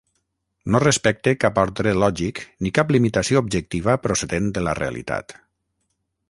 [0.75, 5.37] No respecte cap ordre lògic ni cap limitació objectiva procedent de la realitat.